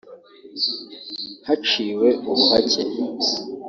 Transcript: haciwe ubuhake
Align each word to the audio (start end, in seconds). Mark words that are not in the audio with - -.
haciwe 1.47 2.07
ubuhake 2.29 2.81